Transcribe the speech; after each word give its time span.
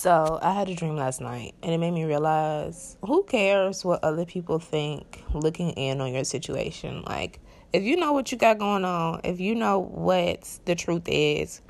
So 0.00 0.38
I 0.40 0.54
had 0.54 0.70
a 0.70 0.74
dream 0.74 0.96
last 0.96 1.20
night, 1.20 1.54
and 1.62 1.74
it 1.74 1.76
made 1.76 1.90
me 1.90 2.04
realize 2.04 2.96
who 3.04 3.22
cares 3.22 3.84
what 3.84 4.02
other 4.02 4.24
people 4.24 4.58
think 4.58 5.22
looking 5.34 5.72
in 5.72 6.00
on 6.00 6.14
your 6.14 6.24
situation. 6.24 7.02
Like, 7.02 7.38
if 7.74 7.82
you 7.82 7.98
know 7.98 8.14
what 8.14 8.32
you 8.32 8.38
got 8.38 8.58
going 8.58 8.86
on, 8.86 9.20
if 9.24 9.40
you 9.40 9.54
know 9.54 9.78
what 9.78 10.58
the 10.64 10.74
truth 10.74 11.02
is, 11.04 11.60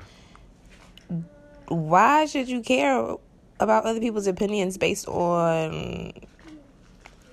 why 1.67 2.23
should 2.23 2.47
you 2.47 2.61
care 2.61 3.17
about 3.59 3.83
other 3.83 3.99
people's 3.99 4.27
opinions 4.27 4.77
based 4.77 5.09
on 5.09 6.13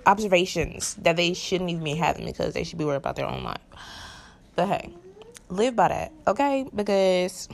observations 0.05 0.95
that 0.95 1.15
they 1.15 1.33
shouldn't 1.33 1.71
even 1.71 1.85
be 1.85 1.95
having 1.95 2.27
because 2.27 2.55
they 2.55 2.65
should 2.65 2.77
be 2.77 2.85
worried 2.85 2.97
about 2.97 3.15
their 3.15 3.27
own 3.27 3.45
life? 3.45 3.61
But 4.57 4.67
hey, 4.67 4.93
live 5.49 5.77
by 5.77 5.87
that, 5.91 6.13
okay? 6.27 6.67
Because 6.75 7.49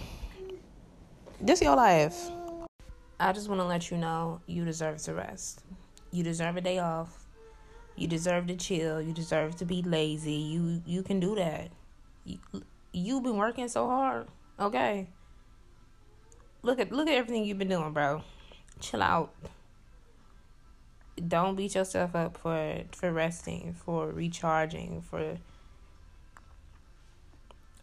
this 1.43 1.59
is 1.59 1.65
your 1.67 1.77
life. 1.77 2.31
I 3.25 3.33
just 3.33 3.49
want 3.49 3.63
to 3.63 3.65
let 3.65 3.91
you 3.91 3.97
know 3.97 4.43
you 4.47 4.67
deserve 4.67 4.99
to 5.05 5.15
rest. 5.15 5.65
You 6.13 6.23
deserve 6.23 6.59
a 6.59 6.61
day 6.61 6.79
off. 6.79 7.25
You 7.97 8.07
deserve 8.07 8.49
to 8.49 8.55
chill. 8.55 9.01
You 9.01 9.15
deserve 9.15 9.57
to 9.57 9.65
be 9.65 9.81
lazy. 9.81 10.35
You 10.35 10.83
you 10.85 11.03
can 11.03 11.21
do 11.21 11.35
that. 11.37 11.71
You, 12.27 12.39
you've 12.93 13.23
been 13.23 13.39
working 13.39 13.67
so 13.69 13.87
hard. 13.87 14.29
Okay. 14.61 15.09
Look 16.61 16.79
at 16.79 16.93
look 16.93 17.09
at 17.09 17.15
everything 17.15 17.47
you've 17.47 17.57
been 17.57 17.71
doing, 17.71 17.95
bro. 17.95 18.23
Chill 18.81 19.01
out. 19.01 19.33
Don't 21.27 21.57
beat 21.57 21.77
yourself 21.77 22.15
up 22.15 22.37
for 22.37 22.83
for 22.93 23.11
resting, 23.11 23.73
for 23.73 24.11
recharging, 24.11 25.01
for 25.01 25.39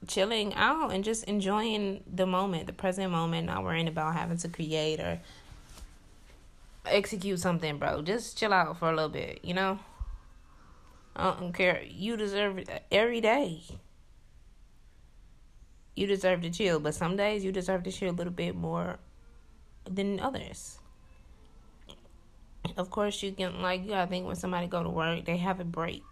chilling 0.07 0.53
out 0.55 0.91
and 0.91 1.03
just 1.03 1.23
enjoying 1.25 2.03
the 2.11 2.25
moment, 2.25 2.67
the 2.67 2.73
present 2.73 3.11
moment, 3.11 3.47
not 3.47 3.63
worrying 3.63 3.87
about 3.87 4.15
having 4.15 4.37
to 4.37 4.49
create 4.49 4.99
or 4.99 5.19
execute 6.85 7.39
something, 7.39 7.77
bro. 7.77 8.01
Just 8.01 8.37
chill 8.37 8.53
out 8.53 8.77
for 8.77 8.89
a 8.89 8.95
little 8.95 9.09
bit, 9.09 9.39
you 9.43 9.53
know? 9.53 9.79
I 11.15 11.35
don't 11.39 11.53
care. 11.53 11.83
You 11.87 12.17
deserve 12.17 12.57
it 12.57 12.69
every 12.91 13.21
day. 13.21 13.61
You 15.95 16.07
deserve 16.07 16.41
to 16.41 16.49
chill, 16.49 16.79
but 16.79 16.95
some 16.95 17.17
days 17.17 17.43
you 17.43 17.51
deserve 17.51 17.83
to 17.83 17.91
chill 17.91 18.11
a 18.11 18.13
little 18.13 18.33
bit 18.33 18.55
more 18.55 18.97
than 19.89 20.19
others. 20.19 20.79
Of 22.77 22.89
course, 22.89 23.21
you 23.21 23.33
can 23.33 23.61
like 23.61 23.87
gotta 23.87 24.09
think 24.09 24.25
when 24.25 24.35
somebody 24.35 24.67
go 24.67 24.81
to 24.81 24.89
work, 24.89 25.25
they 25.25 25.37
have 25.37 25.59
a 25.59 25.65
break 25.65 26.03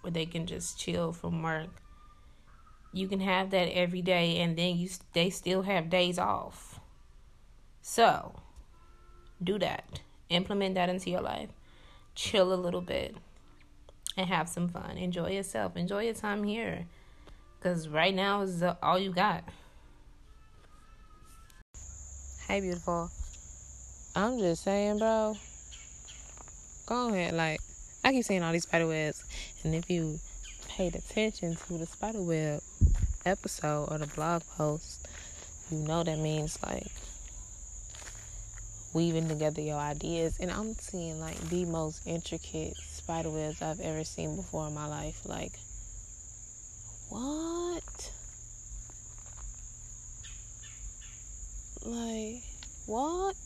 where 0.00 0.10
they 0.10 0.26
can 0.26 0.46
just 0.46 0.78
chill 0.78 1.12
from 1.12 1.42
work 1.42 1.81
you 2.92 3.08
can 3.08 3.20
have 3.20 3.50
that 3.50 3.68
every 3.74 4.02
day 4.02 4.38
and 4.38 4.56
then 4.56 4.76
you 4.76 4.88
they 5.12 5.30
still 5.30 5.62
have 5.62 5.90
days 5.90 6.18
off. 6.18 6.80
So 7.80 8.34
do 9.42 9.58
that. 9.58 10.00
Implement 10.28 10.74
that 10.74 10.88
into 10.88 11.10
your 11.10 11.20
life. 11.20 11.50
Chill 12.14 12.52
a 12.52 12.54
little 12.54 12.80
bit 12.80 13.16
and 14.16 14.28
have 14.28 14.48
some 14.48 14.68
fun. 14.68 14.98
Enjoy 14.98 15.30
yourself. 15.30 15.76
Enjoy 15.76 16.02
your 16.02 16.14
time 16.14 16.44
here 16.44 16.86
because 17.58 17.88
right 17.88 18.14
now 18.14 18.42
is 18.42 18.62
all 18.82 18.98
you 18.98 19.12
got. 19.12 19.44
Hey 22.46 22.60
beautiful. 22.60 23.08
I'm 24.14 24.38
just 24.38 24.64
saying 24.64 24.98
bro. 24.98 25.34
Go 26.86 27.08
ahead 27.08 27.32
like 27.34 27.60
i 28.04 28.10
keep 28.10 28.24
seeing 28.24 28.42
all 28.42 28.52
these 28.52 28.64
spider 28.64 28.86
webs 28.86 29.24
and 29.62 29.74
if 29.74 29.88
you 29.88 30.18
paid 30.76 30.96
attention 30.96 31.54
to 31.54 31.74
the 31.76 31.84
spiderweb 31.84 32.62
episode 33.26 33.88
or 33.90 33.98
the 33.98 34.06
blog 34.06 34.42
post, 34.56 35.06
you 35.70 35.78
know 35.78 36.02
that 36.02 36.18
means 36.18 36.58
like 36.62 36.90
weaving 38.94 39.28
together 39.28 39.60
your 39.60 39.78
ideas. 39.78 40.38
And 40.40 40.50
I'm 40.50 40.74
seeing 40.74 41.20
like 41.20 41.38
the 41.50 41.66
most 41.66 42.06
intricate 42.06 42.76
spiderwebs 42.76 43.60
I've 43.60 43.80
ever 43.80 44.02
seen 44.04 44.36
before 44.36 44.66
in 44.66 44.74
my 44.74 44.86
life. 44.86 45.20
Like, 45.26 45.52
what? 47.10 48.10
Like, 51.84 52.42
what? 52.86 53.36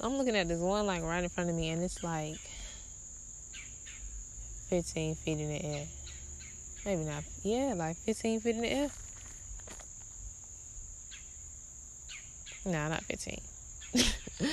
I'm 0.00 0.18
looking 0.18 0.36
at 0.36 0.48
this 0.48 0.60
one 0.60 0.84
like 0.86 1.02
right 1.02 1.24
in 1.24 1.30
front 1.30 1.48
of 1.48 1.56
me, 1.56 1.70
and 1.70 1.82
it's 1.82 2.02
like 2.02 2.36
15 4.68 5.14
feet 5.14 5.38
in 5.38 5.48
the 5.48 5.64
air 5.64 5.86
maybe 6.86 7.02
not, 7.02 7.24
yeah, 7.42 7.74
like 7.76 7.96
15 7.96 8.40
feet 8.40 8.54
in 8.54 8.62
the 8.62 8.72
air. 8.72 8.90
Nah, 12.64 12.88
not 12.88 13.02
15. 13.04 13.40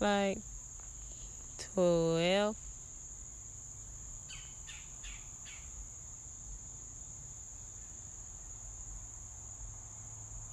like 0.00 0.38
12. 1.74 2.56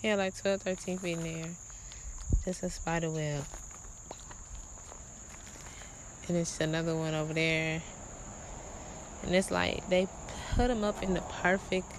Yeah, 0.04 0.16
like 0.16 0.36
12, 0.36 0.62
13 0.62 0.98
feet 0.98 1.18
in 1.18 1.24
the 1.24 1.30
air. 1.30 1.50
Just 2.46 2.64
a 2.64 2.70
spider 2.70 3.10
web. 3.12 3.44
And 6.28 6.38
it's 6.38 6.60
another 6.60 6.96
one 6.96 7.14
over 7.14 7.34
there. 7.34 7.82
And 9.24 9.36
it's 9.36 9.52
like 9.52 9.88
they 9.90 10.08
put 10.52 10.68
them 10.68 10.84
up 10.84 11.02
in 11.02 11.14
the 11.14 11.22
perfect 11.22 11.92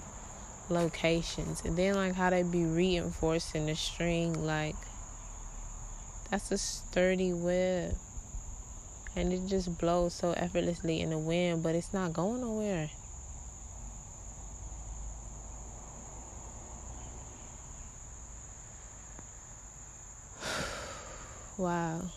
locations 0.68 1.62
and 1.64 1.76
then 1.76 1.94
like 1.94 2.14
how 2.14 2.30
they 2.30 2.42
be 2.42 2.64
reinforcing 2.64 3.66
the 3.66 3.74
string 3.74 4.32
like 4.44 4.76
that's 6.30 6.50
a 6.50 6.58
sturdy 6.58 7.32
web 7.32 7.94
and 9.16 9.32
it 9.32 9.46
just 9.46 9.78
blows 9.78 10.14
so 10.14 10.32
effortlessly 10.32 11.00
in 11.00 11.10
the 11.10 11.18
wind 11.18 11.62
but 11.62 11.74
it's 11.74 11.92
not 11.92 12.12
going 12.12 12.40
nowhere. 12.40 12.90
Wow. 21.58 22.10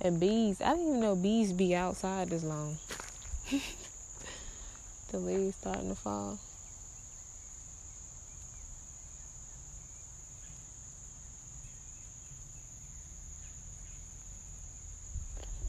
And 0.00 0.20
bees 0.20 0.60
i 0.60 0.70
didn't 0.70 0.88
even 0.88 1.00
know 1.00 1.16
bees 1.16 1.52
be 1.52 1.74
outside 1.74 2.30
this 2.30 2.44
long 2.44 2.78
the 5.14 5.20
leaves 5.20 5.54
starting 5.54 5.90
to 5.90 5.94
fall. 5.94 6.38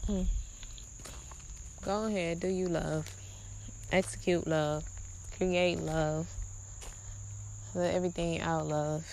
Mm. 0.08 0.26
Go 1.84 2.06
ahead, 2.06 2.40
do 2.40 2.48
you 2.48 2.66
love? 2.66 3.08
Execute 3.92 4.48
love. 4.48 4.82
Create 5.36 5.78
love. 5.78 6.26
Let 7.76 7.94
everything 7.94 8.40
out 8.40 8.66
love. 8.66 9.04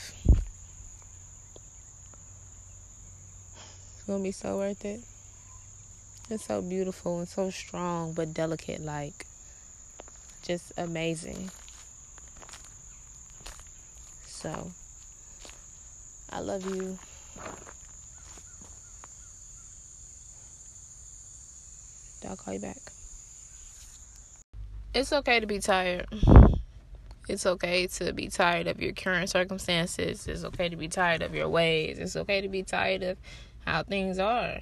It's 3.94 4.04
gonna 4.08 4.24
be 4.24 4.32
so 4.32 4.58
worth 4.58 4.84
it. 4.84 5.02
It's 6.32 6.46
so 6.46 6.64
beautiful 6.64 7.20
and 7.20 7.30
so 7.30 7.52
strong 7.52 8.14
but 8.14 8.34
delicate 8.34 8.82
like 8.82 9.28
just 10.44 10.74
amazing. 10.78 11.50
So, 14.26 14.72
I 16.32 16.40
love 16.40 16.66
you. 16.66 16.98
I'll 22.30 22.36
call 22.38 22.54
you 22.54 22.60
back. 22.60 22.78
It's 24.94 25.12
okay 25.12 25.40
to 25.40 25.48
be 25.48 25.60
tired. 25.60 26.08
It's 27.30 27.46
okay 27.46 27.88
to 27.88 28.12
be 28.12 28.28
tired 28.28 28.68
of 28.68 28.82
your 28.82 28.92
current 28.92 29.30
circumstances. 29.30 30.28
It's 30.28 30.44
okay 30.44 30.68
to 30.68 30.76
be 30.76 30.90
tired 30.90 31.22
of 31.22 31.34
your 31.34 31.48
ways. 31.48 31.98
It's 32.00 32.16
okay 32.16 32.42
to 32.42 32.50
be 32.50 32.64
tired 32.64 33.02
of 33.02 33.18
how 33.66 33.84
things 33.84 34.20
are. 34.20 34.60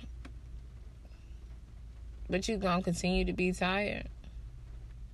But 2.30 2.48
you're 2.48 2.58
going 2.58 2.78
to 2.78 2.84
continue 2.84 3.26
to 3.26 3.34
be 3.34 3.52
tired. 3.52 4.08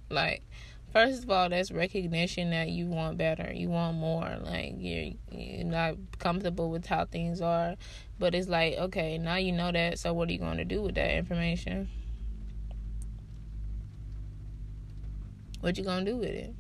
Like, 0.10 0.44
first 0.92 1.24
of 1.24 1.30
all, 1.30 1.50
that's 1.50 1.72
recognition 1.72 2.52
that 2.52 2.70
you 2.70 2.88
want 2.88 3.18
better, 3.18 3.52
you 3.54 3.70
want 3.70 3.98
more. 3.98 4.38
Like 4.42 4.76
you're 4.78 5.14
you're 5.32 5.66
not 5.66 5.96
comfortable 6.20 6.70
with 6.70 6.86
how 6.86 7.06
things 7.06 7.42
are, 7.42 7.76
but 8.20 8.34
it's 8.34 8.48
like 8.48 8.78
okay, 8.78 9.18
now 9.18 9.36
you 9.36 9.52
know 9.52 9.72
that. 9.72 10.00
So 10.00 10.14
what 10.14 10.30
are 10.30 10.32
you 10.32 10.40
going 10.40 10.58
to 10.58 10.66
do 10.66 10.82
with 10.82 10.96
that 10.96 11.12
information? 11.12 11.90
What 15.60 15.78
you 15.78 15.84
gonna 15.84 16.06
do 16.06 16.18
with 16.18 16.30
it? 16.30 16.54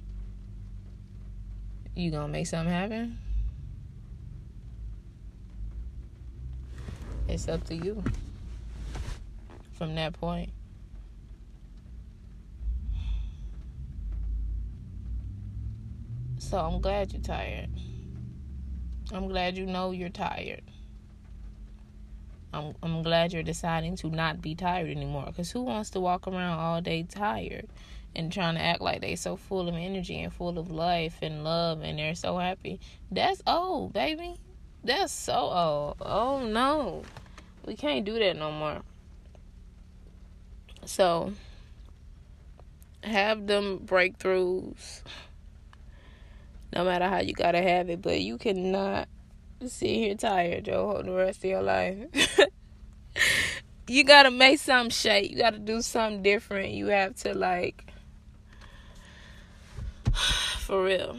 You 1.95 2.11
gonna 2.11 2.27
make 2.27 2.47
something 2.47 2.73
happen? 2.73 3.17
It's 7.27 7.47
up 7.47 7.63
to 7.65 7.75
you. 7.75 8.03
From 9.73 9.95
that 9.95 10.13
point. 10.13 10.49
So 16.47 16.57
I'm 16.57 16.79
glad 16.79 17.11
you're 17.11 17.21
tired. 17.21 17.69
I'm 19.11 19.27
glad 19.27 19.57
you 19.57 19.65
know 19.65 19.91
you're 19.91 20.07
tired. 20.07 20.63
I'm 22.53 22.73
I'm 22.81 23.03
glad 23.03 23.33
you're 23.33 23.43
deciding 23.43 23.97
to 23.97 24.09
not 24.09 24.41
be 24.41 24.55
tired 24.55 24.89
anymore. 24.89 25.29
Cause 25.35 25.51
who 25.51 25.63
wants 25.63 25.89
to 25.89 25.99
walk 25.99 26.25
around 26.25 26.57
all 26.57 26.79
day 26.79 27.03
tired 27.03 27.67
and 28.15 28.31
trying 28.31 28.55
to 28.55 28.61
act 28.61 28.79
like 28.79 29.01
they 29.01 29.17
so 29.17 29.35
full 29.35 29.67
of 29.67 29.75
energy 29.75 30.21
and 30.21 30.31
full 30.31 30.57
of 30.57 30.71
life 30.71 31.17
and 31.21 31.43
love 31.43 31.81
and 31.81 31.99
they're 31.99 32.15
so 32.15 32.37
happy? 32.37 32.79
That's 33.11 33.41
old, 33.45 33.91
baby. 33.91 34.37
That's 34.85 35.11
so 35.11 35.33
old. 35.33 35.97
Oh 35.99 36.47
no, 36.47 37.03
we 37.65 37.75
can't 37.75 38.05
do 38.05 38.17
that 38.19 38.37
no 38.37 38.53
more. 38.53 38.83
So 40.85 41.33
have 43.03 43.47
them 43.47 43.79
breakthroughs. 43.79 45.01
No 46.73 46.83
matter 46.83 47.07
how 47.07 47.19
you 47.19 47.33
gotta 47.33 47.61
have 47.61 47.89
it, 47.89 48.01
but 48.01 48.21
you 48.21 48.37
cannot 48.37 49.07
sit 49.65 49.89
here 49.89 50.15
tired, 50.15 50.65
Joe, 50.65 51.01
the 51.03 51.11
rest 51.11 51.39
of 51.39 51.49
your 51.49 51.61
life. 51.61 51.97
you 53.87 54.03
gotta 54.03 54.31
make 54.31 54.59
some 54.59 54.89
shape. 54.89 55.31
You 55.31 55.37
gotta 55.37 55.59
do 55.59 55.81
something 55.81 56.23
different. 56.23 56.73
You 56.73 56.87
have 56.87 57.15
to 57.17 57.33
like 57.33 57.91
for 60.59 60.83
real. 60.83 61.17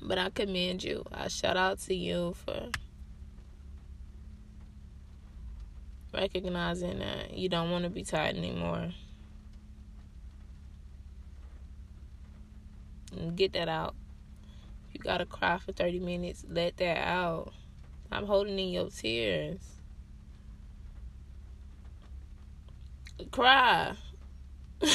But 0.00 0.18
I 0.18 0.30
commend 0.30 0.82
you. 0.82 1.04
I 1.12 1.28
shout 1.28 1.56
out 1.56 1.78
to 1.80 1.94
you 1.94 2.34
for 2.44 2.68
recognizing 6.12 6.98
that 6.98 7.36
you 7.36 7.48
don't 7.48 7.70
want 7.70 7.84
to 7.84 7.90
be 7.90 8.04
tired 8.04 8.36
anymore. 8.36 8.90
Get 13.30 13.52
that 13.54 13.68
out. 13.68 13.94
You 14.92 15.00
gotta 15.00 15.26
cry 15.26 15.58
for 15.58 15.72
30 15.72 16.00
minutes, 16.00 16.44
let 16.48 16.76
that 16.78 16.98
out. 16.98 17.52
I'm 18.10 18.26
holding 18.26 18.58
in 18.58 18.68
your 18.68 18.90
tears. 18.90 19.60
Cry. 23.30 23.94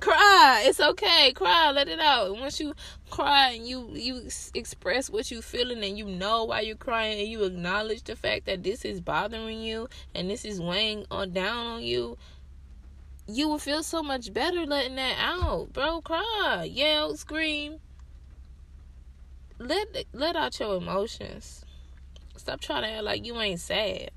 cry. 0.00 0.62
It's 0.64 0.80
okay. 0.80 1.32
Cry. 1.34 1.72
Let 1.72 1.88
it 1.88 2.00
out. 2.00 2.38
Once 2.38 2.60
you 2.60 2.74
cry 3.10 3.50
and 3.50 3.66
you 3.66 3.90
you 3.92 4.28
express 4.54 5.10
what 5.10 5.30
you're 5.30 5.42
feeling 5.42 5.82
and 5.84 5.98
you 5.98 6.06
know 6.06 6.44
why 6.44 6.60
you're 6.60 6.76
crying 6.76 7.20
and 7.20 7.28
you 7.28 7.42
acknowledge 7.44 8.04
the 8.04 8.16
fact 8.16 8.46
that 8.46 8.62
this 8.62 8.84
is 8.84 9.00
bothering 9.00 9.60
you 9.60 9.88
and 10.14 10.30
this 10.30 10.44
is 10.44 10.60
weighing 10.60 11.04
on 11.10 11.32
down 11.32 11.66
on 11.66 11.82
you, 11.82 12.16
you 13.36 13.48
will 13.48 13.58
feel 13.58 13.82
so 13.82 14.02
much 14.02 14.32
better 14.32 14.66
letting 14.66 14.96
that 14.96 15.16
out, 15.18 15.72
bro. 15.72 16.00
Cry, 16.00 16.68
yell, 16.70 17.16
scream. 17.16 17.78
Let 19.58 20.06
let 20.12 20.36
out 20.36 20.58
your 20.58 20.76
emotions. 20.76 21.64
Stop 22.36 22.60
trying 22.60 22.82
to 22.82 22.88
act 22.88 23.04
like 23.04 23.26
you 23.26 23.38
ain't 23.38 23.60
sad. 23.60 24.10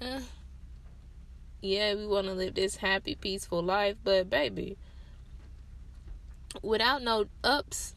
Uh, 0.00 0.20
yeah, 1.62 1.94
we 1.94 2.06
want 2.06 2.26
to 2.26 2.32
live 2.32 2.54
this 2.54 2.76
happy, 2.76 3.14
peaceful 3.14 3.62
life, 3.62 3.96
but 4.02 4.28
baby, 4.28 4.76
without 6.62 7.02
no 7.02 7.26
ups, 7.44 7.94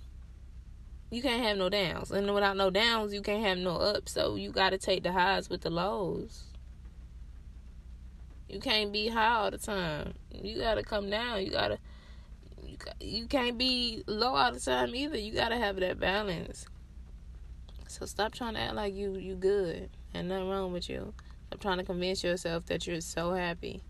you 1.10 1.22
can't 1.22 1.44
have 1.44 1.58
no 1.58 1.70
downs. 1.70 2.12
And 2.12 2.34
without 2.34 2.58
no 2.58 2.70
downs, 2.70 3.14
you 3.14 3.22
can't 3.22 3.44
have 3.44 3.58
no 3.58 3.78
ups. 3.78 4.12
So 4.12 4.36
you 4.36 4.52
got 4.52 4.72
to 4.72 4.78
take 4.78 5.04
the 5.04 5.12
highs 5.14 5.50
with 5.50 5.62
the 5.62 5.70
lows. 5.70 6.53
You 8.54 8.60
can't 8.60 8.92
be 8.92 9.08
high 9.08 9.36
all 9.36 9.52
the 9.52 9.58
time. 9.58 10.14
You 10.32 10.58
got 10.58 10.76
to 10.76 10.84
come 10.84 11.10
down. 11.10 11.44
You 11.44 11.52
got 11.52 11.70
to 11.70 11.78
you, 12.64 12.78
you 13.00 13.28
can't 13.28 13.58
be 13.58 14.04
low 14.08 14.36
all 14.36 14.54
the 14.54 14.60
time 14.60 14.94
either. 14.96 15.18
You 15.18 15.34
got 15.34 15.50
to 15.50 15.58
have 15.58 15.78
that 15.78 16.00
balance. 16.00 16.66
So 17.88 18.06
stop 18.06 18.34
trying 18.34 18.54
to 18.54 18.60
act 18.60 18.76
like 18.76 18.94
you 18.94 19.16
you 19.16 19.36
good 19.36 19.90
and 20.14 20.30
nothing 20.30 20.50
wrong 20.50 20.72
with 20.72 20.90
you. 20.90 21.14
Stop 21.48 21.60
trying 21.60 21.78
to 21.78 21.84
convince 21.84 22.24
yourself 22.24 22.66
that 22.68 22.88
you're 22.88 23.02
so 23.02 23.34
happy 23.34 23.82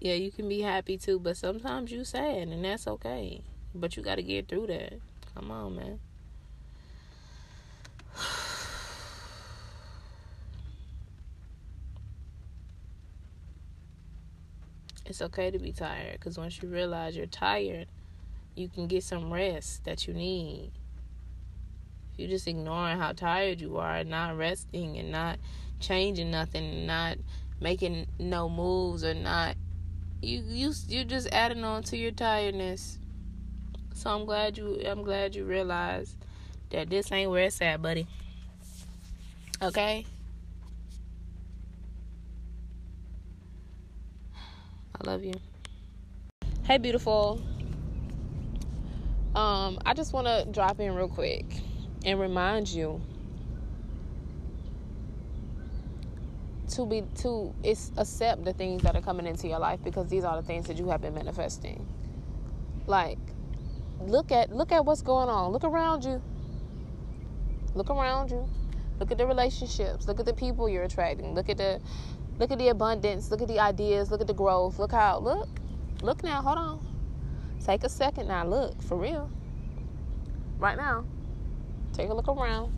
yeah, 0.00 0.14
you 0.14 0.30
can 0.30 0.48
be 0.48 0.60
happy 0.60 0.98
too, 0.98 1.18
but 1.18 1.36
sometimes 1.36 1.90
you 1.90 2.04
sad 2.04 2.48
and 2.48 2.64
that's 2.64 2.86
okay. 2.86 3.42
But 3.74 3.96
you 3.96 4.02
got 4.02 4.16
to 4.16 4.22
get 4.22 4.48
through 4.48 4.68
that. 4.68 4.94
Come 5.34 5.50
on, 5.50 5.76
man. 5.76 6.00
It's 15.06 15.22
okay 15.22 15.50
to 15.50 15.58
be 15.58 15.72
tired 15.72 16.12
because 16.12 16.38
once 16.38 16.60
you 16.60 16.68
realize 16.68 17.16
you're 17.16 17.26
tired, 17.26 17.86
you 18.54 18.68
can 18.68 18.86
get 18.86 19.04
some 19.04 19.32
rest 19.32 19.84
that 19.84 20.06
you 20.06 20.14
need. 20.14 20.72
If 22.12 22.18
you're 22.18 22.28
just 22.28 22.48
ignoring 22.48 22.98
how 22.98 23.12
tired 23.12 23.60
you 23.60 23.78
are, 23.78 24.02
not 24.04 24.36
resting 24.36 24.98
and 24.98 25.12
not 25.12 25.38
changing 25.80 26.30
nothing, 26.30 26.64
and 26.64 26.86
not 26.86 27.18
making 27.60 28.06
no 28.18 28.48
moves 28.48 29.04
or 29.04 29.14
not 29.14 29.56
you 30.22 30.42
you 30.48 30.72
you're 30.88 31.04
just 31.04 31.28
adding 31.32 31.64
on 31.64 31.82
to 31.84 31.96
your 31.96 32.10
tiredness. 32.10 32.98
So 33.94 34.10
I'm 34.10 34.24
glad 34.24 34.58
you 34.58 34.80
I'm 34.86 35.02
glad 35.02 35.34
you 35.34 35.44
realized 35.44 36.16
that 36.70 36.90
this 36.90 37.12
ain't 37.12 37.30
where 37.30 37.44
it's 37.44 37.60
at, 37.60 37.80
buddy. 37.80 38.06
Okay? 39.62 40.04
I 44.98 45.10
love 45.10 45.24
you. 45.24 45.34
Hey 46.64 46.78
beautiful. 46.78 47.40
Um 49.34 49.78
I 49.84 49.92
just 49.94 50.12
want 50.12 50.26
to 50.26 50.46
drop 50.50 50.80
in 50.80 50.94
real 50.94 51.08
quick 51.08 51.44
and 52.04 52.18
remind 52.18 52.68
you 52.68 53.02
to 56.70 56.86
be 56.86 57.02
to 57.16 57.54
it's 57.62 57.92
accept 57.96 58.44
the 58.44 58.52
things 58.52 58.82
that 58.82 58.96
are 58.96 59.02
coming 59.02 59.26
into 59.26 59.48
your 59.48 59.58
life 59.58 59.80
because 59.84 60.08
these 60.08 60.24
are 60.24 60.40
the 60.40 60.46
things 60.46 60.66
that 60.66 60.78
you 60.78 60.88
have 60.88 61.02
been 61.02 61.14
manifesting. 61.14 61.86
Like 62.86 63.18
look 64.00 64.32
at 64.32 64.50
look 64.50 64.72
at 64.72 64.84
what's 64.84 65.02
going 65.02 65.28
on. 65.28 65.52
Look 65.52 65.64
around 65.64 66.04
you. 66.04 66.22
Look 67.74 67.90
around 67.90 68.30
you. 68.30 68.48
Look 68.98 69.12
at 69.12 69.18
the 69.18 69.26
relationships. 69.26 70.08
Look 70.08 70.20
at 70.20 70.26
the 70.26 70.32
people 70.32 70.68
you're 70.70 70.84
attracting. 70.84 71.34
Look 71.34 71.50
at 71.50 71.58
the 71.58 71.80
look 72.38 72.50
at 72.50 72.58
the 72.58 72.68
abundance. 72.68 73.30
Look 73.30 73.42
at 73.42 73.48
the 73.48 73.60
ideas. 73.60 74.10
Look 74.10 74.20
at 74.20 74.26
the 74.26 74.34
growth. 74.34 74.78
Look 74.78 74.92
how 74.92 75.18
look. 75.18 75.48
Look 76.02 76.22
now. 76.22 76.42
Hold 76.42 76.58
on. 76.58 76.86
Take 77.64 77.84
a 77.84 77.88
second 77.88 78.28
now. 78.28 78.46
Look 78.46 78.82
for 78.82 78.96
real. 78.96 79.30
Right 80.58 80.76
now. 80.76 81.04
Take 81.92 82.10
a 82.10 82.14
look 82.14 82.28
around 82.28 82.76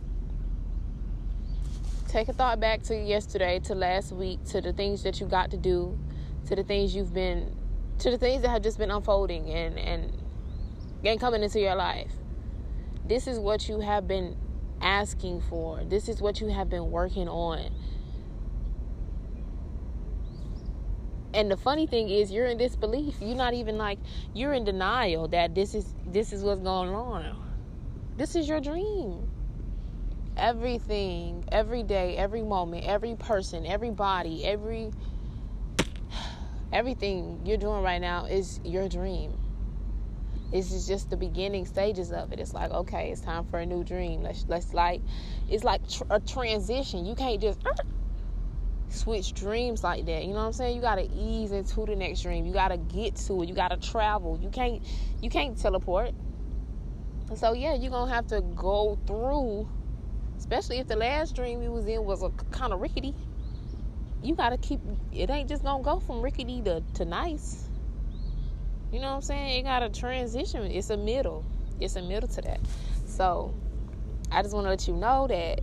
take 2.08 2.28
a 2.28 2.32
thought 2.32 2.58
back 2.58 2.82
to 2.82 2.96
yesterday, 2.96 3.60
to 3.60 3.74
last 3.74 4.12
week, 4.12 4.42
to 4.46 4.60
the 4.60 4.72
things 4.72 5.02
that 5.02 5.20
you 5.20 5.26
got 5.26 5.50
to 5.50 5.56
do, 5.56 5.96
to 6.46 6.56
the 6.56 6.64
things 6.64 6.94
you've 6.94 7.12
been, 7.12 7.54
to 7.98 8.10
the 8.10 8.18
things 8.18 8.42
that 8.42 8.48
have 8.48 8.62
just 8.62 8.78
been 8.78 8.90
unfolding 8.90 9.50
and 9.50 9.78
and 9.78 10.22
and 11.04 11.20
coming 11.20 11.42
into 11.42 11.60
your 11.60 11.74
life. 11.74 12.10
This 13.06 13.26
is 13.26 13.38
what 13.38 13.68
you 13.68 13.80
have 13.80 14.08
been 14.08 14.36
asking 14.80 15.42
for. 15.42 15.84
This 15.84 16.08
is 16.08 16.20
what 16.20 16.40
you 16.40 16.48
have 16.48 16.68
been 16.68 16.90
working 16.90 17.28
on. 17.28 17.70
And 21.34 21.50
the 21.50 21.56
funny 21.56 21.86
thing 21.86 22.08
is 22.08 22.30
you're 22.30 22.46
in 22.46 22.58
disbelief. 22.58 23.16
You're 23.20 23.36
not 23.36 23.54
even 23.54 23.76
like 23.78 23.98
you're 24.34 24.54
in 24.54 24.64
denial 24.64 25.28
that 25.28 25.54
this 25.54 25.74
is 25.74 25.94
this 26.06 26.32
is 26.32 26.42
what's 26.42 26.60
going 26.60 26.90
on. 26.90 27.36
This 28.16 28.34
is 28.34 28.48
your 28.48 28.60
dream 28.60 29.28
everything, 30.38 31.44
every 31.50 31.82
day, 31.82 32.16
every 32.16 32.42
moment, 32.42 32.84
every 32.86 33.16
person, 33.16 33.66
every 33.66 33.90
body, 33.90 34.44
every 34.44 34.90
everything 36.72 37.40
you're 37.44 37.56
doing 37.56 37.82
right 37.82 38.00
now 38.00 38.24
is 38.26 38.60
your 38.64 38.88
dream. 38.88 39.32
This 40.52 40.72
is 40.72 40.86
just 40.86 41.10
the 41.10 41.16
beginning 41.16 41.66
stages 41.66 42.10
of 42.10 42.32
it. 42.32 42.38
It's 42.38 42.54
like, 42.54 42.70
okay, 42.70 43.10
it's 43.10 43.20
time 43.20 43.44
for 43.46 43.58
a 43.58 43.66
new 43.66 43.84
dream. 43.84 44.22
Let's 44.22 44.46
let's 44.48 44.72
like, 44.72 45.02
it's 45.50 45.64
like 45.64 45.86
tr- 45.88 46.04
a 46.08 46.20
transition. 46.20 47.04
You 47.04 47.14
can't 47.14 47.40
just 47.40 47.60
switch 48.90 49.34
dreams 49.34 49.84
like 49.84 50.06
that. 50.06 50.22
You 50.22 50.28
know 50.28 50.40
what 50.40 50.46
I'm 50.46 50.52
saying? 50.52 50.76
You 50.76 50.82
gotta 50.82 51.08
ease 51.14 51.52
into 51.52 51.86
the 51.86 51.96
next 51.96 52.22
dream. 52.22 52.46
You 52.46 52.52
gotta 52.52 52.76
get 52.76 53.16
to 53.16 53.42
it. 53.42 53.48
You 53.48 53.54
gotta 53.54 53.76
travel. 53.76 54.38
You 54.42 54.50
can't 54.50 54.82
you 55.20 55.30
can't 55.30 55.58
teleport. 55.58 56.12
So 57.36 57.52
yeah, 57.52 57.74
you're 57.74 57.90
gonna 57.90 58.12
have 58.12 58.26
to 58.28 58.40
go 58.40 58.98
through 59.06 59.68
especially 60.38 60.78
if 60.78 60.86
the 60.86 60.96
last 60.96 61.34
dream 61.34 61.62
you 61.62 61.70
was 61.70 61.86
in 61.86 62.04
was 62.04 62.22
a 62.22 62.30
kind 62.50 62.72
of 62.72 62.80
rickety 62.80 63.14
you 64.22 64.34
gotta 64.34 64.56
keep 64.58 64.80
it 65.12 65.28
ain't 65.30 65.48
just 65.48 65.62
gonna 65.62 65.82
go 65.82 66.00
from 66.00 66.22
rickety 66.22 66.62
to, 66.62 66.82
to 66.94 67.04
nice 67.04 67.68
you 68.92 69.00
know 69.00 69.08
what 69.08 69.16
i'm 69.16 69.22
saying 69.22 69.60
it 69.60 69.62
gotta 69.64 69.88
transition 69.88 70.62
it's 70.64 70.90
a 70.90 70.96
middle 70.96 71.44
it's 71.80 71.96
a 71.96 72.02
middle 72.02 72.28
to 72.28 72.40
that 72.40 72.60
so 73.06 73.52
i 74.30 74.42
just 74.42 74.54
want 74.54 74.64
to 74.64 74.70
let 74.70 74.88
you 74.88 74.94
know 74.94 75.26
that 75.26 75.60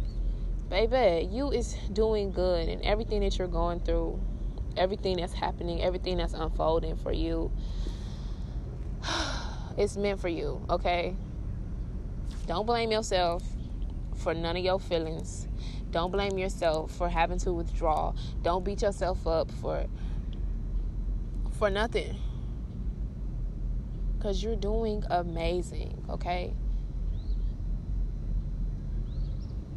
baby 0.70 1.28
you 1.32 1.52
is 1.52 1.76
doing 1.94 2.32
good 2.32 2.70
and 2.70 2.82
everything 2.84 3.22
that 3.22 3.38
you're 3.38 3.48
going 3.48 3.80
through 3.82 4.20
everything 4.78 5.18
that's 5.18 5.34
happening 5.34 5.82
everything 5.82 6.18
that's 6.18 6.34
unfolding 6.34 6.96
for 6.98 7.12
you 7.12 7.52
it's 9.78 9.98
meant 9.98 10.20
for 10.20 10.30
you 10.30 10.66
okay 10.70 11.16
Don't 12.48 12.68
blame 12.68 12.92
yourself 12.92 13.44
for 14.16 14.34
none 14.34 14.56
of 14.58 14.64
your 14.64 14.80
feelings. 14.80 15.48
Don't 15.92 16.12
blame 16.12 16.38
yourself 16.38 16.92
for 16.92 17.10
having 17.10 17.40
to 17.40 17.54
withdraw. 17.54 18.14
Don't 18.44 18.64
beat 18.64 18.82
yourself 18.84 19.26
up 19.26 19.52
for 19.52 19.86
for 21.58 21.70
nothing. 21.72 22.18
Cuz 24.20 24.44
you're 24.44 24.56
doing 24.56 25.04
amazing, 25.10 26.04
okay? 26.10 26.54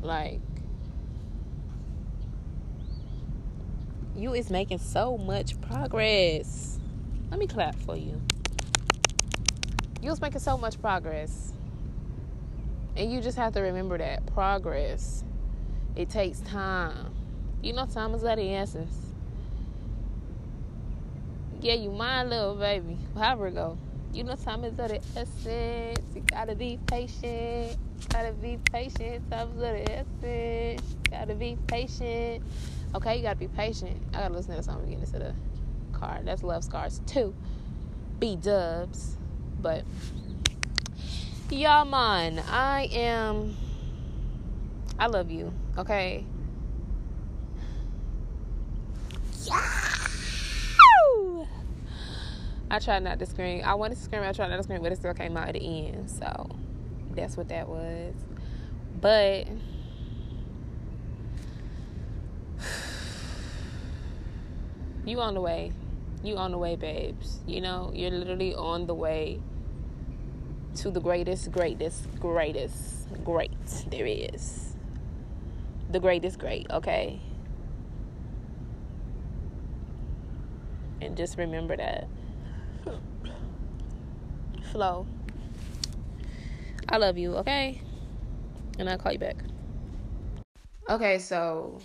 Like 0.03 0.41
you 4.19 4.35
is 4.35 4.51
making 4.51 4.79
so 4.79 5.17
much 5.17 5.61
progress. 5.61 6.81
Let 7.31 7.39
me 7.39 7.47
clap 7.47 7.77
for 7.77 7.97
you. 7.97 8.21
You 10.03 10.11
was 10.11 10.21
making 10.21 10.41
so 10.41 10.59
much 10.59 10.81
progress. 10.81 11.53
And 12.97 13.13
you 13.13 13.21
just 13.21 13.39
have 13.39 13.53
to 13.55 13.61
remember 13.61 13.97
that 13.99 14.27
progress, 14.27 15.23
it 15.95 16.11
takes 16.11 16.41
time. 16.41 17.15
You 17.63 17.73
know, 17.73 17.87
time 17.87 18.13
is 18.15 18.25
of 18.25 18.37
the 18.37 18.55
essence. 18.55 18.97
Yeah, 21.61 21.75
you 21.75 21.91
mind, 21.91 22.31
little 22.31 22.57
baby. 22.57 22.97
However 23.15 23.51
go. 23.51 23.79
You 24.13 24.25
know, 24.25 24.35
time 24.35 24.65
is 24.65 24.79
of 24.81 24.89
the 24.89 25.01
essence. 25.17 26.01
You 26.15 26.23
gotta 26.23 26.57
be 26.57 26.81
patient. 26.87 27.77
Gotta 28.09 28.33
be 28.33 28.59
patient. 28.73 29.31
Time 29.31 29.49
is 29.51 29.55
of 29.55 29.59
the 29.61 29.93
essence. 29.93 30.97
Gotta 31.09 31.35
be 31.35 31.57
patient. 31.69 32.43
Okay, 32.95 33.17
you 33.17 33.23
gotta 33.23 33.39
be 33.39 33.49
patient. 33.49 34.01
I 34.15 34.21
gotta 34.21 34.35
listen 34.35 34.53
to 34.53 34.57
that 34.57 34.65
song 34.65 34.81
getting 34.85 35.01
into 35.01 35.19
the 35.19 35.35
car. 35.93 36.21
That's 36.25 36.43
Love 36.43 36.65
Scars 36.65 37.01
too. 37.07 37.35
B 38.19 38.37
dubs. 38.37 39.17
But 39.61 39.85
y'all 41.51 41.85
man, 41.85 42.43
I 42.49 42.89
am. 42.93 43.57
I 44.99 45.07
love 45.07 45.31
you. 45.31 45.53
Okay. 45.77 46.25
Yeah. 49.45 49.89
I 52.71 52.79
tried 52.79 53.03
not 53.03 53.19
to 53.19 53.27
scream. 53.27 53.63
I 53.65 53.75
wanted 53.75 53.97
to 53.97 54.03
scream. 54.03 54.23
I 54.23 54.33
tried 54.33 54.49
not 54.49 54.59
to 54.59 54.63
scream, 54.63 54.83
but 54.83 54.93
it 54.93 54.97
still 54.97 55.15
came 55.15 55.37
out 55.37 55.49
at 55.49 55.55
the 55.55 55.61
end. 55.61 56.11
So 56.11 56.51
that's 57.15 57.37
what 57.37 57.49
that 57.49 57.69
was. 57.69 58.15
But 59.01 59.49
you 65.09 65.21
on 65.21 65.35
the 65.35 65.41
way. 65.41 65.73
You 66.23 66.37
on 66.37 66.51
the 66.51 66.59
way, 66.59 66.77
babes. 66.77 67.41
You 67.47 67.61
know, 67.61 67.93
you're 67.95 68.11
literally 68.11 68.55
on 68.55 68.87
the 68.87 68.95
way 68.95 69.41
to 70.77 70.91
the 70.91 71.01
greatest, 71.01 71.51
greatest, 71.51 72.07
greatest, 72.21 73.09
great 73.25 73.51
there 73.91 74.07
is. 74.07 74.75
The 75.91 76.01
greatest 76.01 76.39
great, 76.39 76.67
okay? 76.71 77.21
And 81.01 81.17
just 81.17 81.39
remember 81.39 81.77
that. 81.77 82.07
Flow. 84.73 85.07
I 86.89 86.97
love 86.97 87.17
you, 87.19 87.37
okay? 87.37 87.81
And 88.79 88.89
I'll 88.89 88.99
call 88.99 89.13
you 89.13 89.19
back. 89.19 89.37
Okay, 90.89 91.19
so 91.19 91.81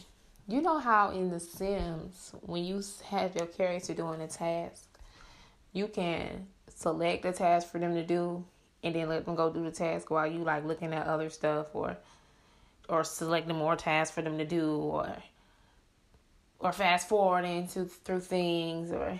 you 0.47 0.61
know 0.61 0.77
how 0.77 1.11
in 1.11 1.29
The 1.29 1.39
Sims, 1.39 2.33
when 2.41 2.63
you 2.63 2.81
have 3.05 3.35
your 3.35 3.47
character 3.47 3.93
doing 3.93 4.21
a 4.21 4.27
task, 4.27 4.87
you 5.71 5.87
can 5.87 6.47
select 6.67 7.25
a 7.25 7.31
task 7.31 7.71
for 7.71 7.79
them 7.79 7.95
to 7.95 8.05
do 8.05 8.43
and 8.83 8.95
then 8.95 9.07
let 9.07 9.25
them 9.25 9.35
go 9.35 9.51
do 9.51 9.63
the 9.63 9.71
task 9.71 10.11
while 10.11 10.27
you 10.27 10.39
like 10.39 10.65
looking 10.65 10.93
at 10.93 11.07
other 11.07 11.29
stuff 11.29 11.73
or 11.73 11.97
or 12.89 13.03
selecting 13.03 13.55
more 13.55 13.77
tasks 13.77 14.13
for 14.13 14.21
them 14.21 14.37
to 14.37 14.45
do 14.45 14.75
or 14.75 15.15
or 16.59 16.73
fast 16.73 17.07
forwarding 17.07 17.67
to 17.67 17.85
through 17.85 18.19
things 18.19 18.91
or 18.91 19.17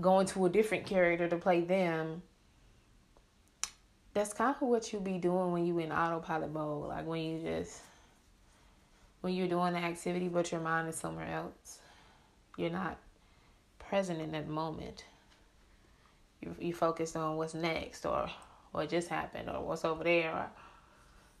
going 0.00 0.26
to 0.26 0.44
a 0.44 0.50
different 0.50 0.84
character 0.84 1.28
to 1.28 1.36
play 1.36 1.62
them. 1.62 2.22
That's 4.12 4.34
kind 4.34 4.54
of 4.54 4.68
what 4.68 4.92
you 4.92 5.00
be 5.00 5.18
doing 5.18 5.52
when 5.52 5.66
you 5.66 5.78
in 5.78 5.92
autopilot 5.92 6.52
mode 6.52 6.88
like 6.88 7.06
when 7.06 7.22
you 7.22 7.38
just 7.42 7.80
when 9.20 9.34
you're 9.34 9.48
doing 9.48 9.72
the 9.72 9.78
activity 9.78 10.28
but 10.28 10.52
your 10.52 10.60
mind 10.60 10.88
is 10.88 10.96
somewhere 10.96 11.28
else. 11.28 11.80
You're 12.56 12.70
not 12.70 12.98
present 13.78 14.20
in 14.20 14.32
that 14.32 14.48
moment. 14.48 15.04
You 16.40 16.54
you 16.58 16.74
focused 16.74 17.16
on 17.16 17.36
what's 17.36 17.54
next 17.54 18.06
or 18.06 18.28
what 18.72 18.88
just 18.88 19.08
happened 19.08 19.48
or 19.48 19.62
what's 19.62 19.84
over 19.84 20.04
there 20.04 20.30
or 20.30 20.46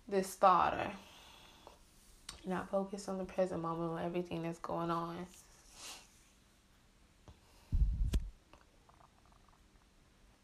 this 0.08 0.34
thought 0.34 0.74
or 0.74 0.90
you're 2.44 2.54
not 2.54 2.70
focused 2.70 3.08
on 3.08 3.18
the 3.18 3.24
present 3.24 3.60
moment 3.60 3.90
or 3.90 4.00
everything 4.00 4.42
that's 4.42 4.60
going 4.60 4.90
on. 4.90 5.26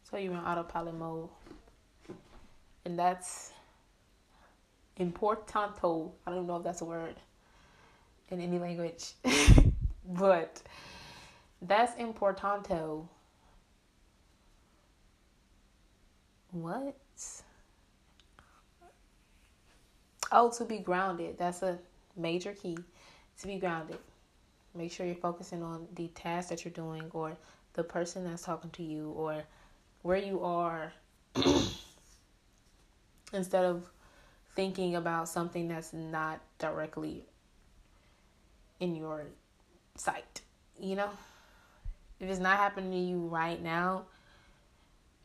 So 0.09 0.17
you're 0.17 0.33
in 0.33 0.39
autopilot 0.39 0.93
mode. 0.95 1.29
And 2.85 2.99
that's 2.99 3.51
importanto. 4.99 6.11
I 6.25 6.31
don't 6.31 6.47
know 6.47 6.57
if 6.57 6.63
that's 6.63 6.81
a 6.81 6.85
word 6.85 7.15
in 8.29 8.41
any 8.41 8.59
language. 8.59 9.13
but 10.05 10.61
that's 11.61 11.99
importanto. 11.99 13.07
What? 16.51 16.95
Oh, 20.31 20.51
to 20.51 20.65
be 20.65 20.79
grounded. 20.79 21.37
That's 21.37 21.61
a 21.61 21.77
major 22.15 22.53
key. 22.53 22.77
To 23.41 23.47
be 23.47 23.57
grounded. 23.57 23.99
Make 24.75 24.91
sure 24.91 25.05
you're 25.05 25.15
focusing 25.15 25.61
on 25.61 25.87
the 25.95 26.07
task 26.09 26.49
that 26.49 26.65
you're 26.65 26.73
doing 26.73 27.03
or 27.13 27.37
the 27.73 27.83
person 27.83 28.23
that's 28.23 28.43
talking 28.43 28.69
to 28.71 28.83
you 28.83 29.11
or 29.11 29.43
where 30.01 30.17
you 30.17 30.43
are 30.43 30.91
instead 33.33 33.65
of 33.65 33.89
thinking 34.55 34.95
about 34.95 35.27
something 35.29 35.67
that's 35.67 35.93
not 35.93 36.39
directly 36.59 37.25
in 38.79 38.95
your 38.95 39.25
sight. 39.95 40.41
You 40.79 40.95
know, 40.95 41.09
if 42.19 42.29
it's 42.29 42.39
not 42.39 42.57
happening 42.57 42.91
to 42.91 42.97
you 42.97 43.27
right 43.27 43.61
now, 43.61 44.03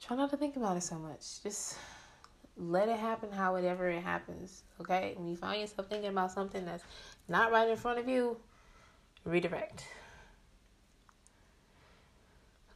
try 0.01 0.17
not 0.17 0.31
to 0.31 0.37
think 0.37 0.57
about 0.57 0.77
it 0.77 0.83
so 0.83 0.97
much. 0.97 1.43
Just 1.43 1.77
let 2.57 2.89
it 2.89 2.99
happen 2.99 3.31
however 3.31 3.89
it 3.89 4.03
happens. 4.03 4.63
Okay, 4.81 5.15
when 5.17 5.29
you 5.29 5.37
find 5.37 5.61
yourself 5.61 5.89
thinking 5.89 6.11
about 6.11 6.33
something 6.33 6.65
that's 6.65 6.85
not 7.29 7.53
right 7.53 7.69
in 7.69 7.77
front 7.77 7.99
of 7.99 8.09
you, 8.09 8.37
redirect. 9.25 9.85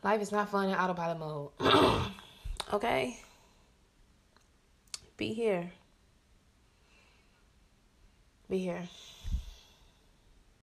Life 0.02 0.20
is 0.20 0.32
not 0.32 0.48
fun 0.48 0.68
in 0.68 0.74
autopilot 0.74 1.18
mode. 1.18 1.50
okay? 2.72 3.18
Be 5.16 5.32
here. 5.32 5.70
Be 8.52 8.58
here. 8.58 8.90